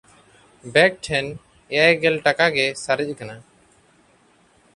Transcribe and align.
ᱵᱮᱠ 0.77 0.93
ᱴᱷᱮᱱ 1.07 1.25
ᱮᱭᱟᱭ 1.81 1.93
ᱜᱮᱞ 2.05 2.17
ᱴᱟᱠᱟ 2.29 2.47
ᱜᱮ 2.57 2.65
ᱥᱟᱨᱮᱡ 2.83 3.11
ᱠᱟᱱᱟ᱾ 3.21 3.35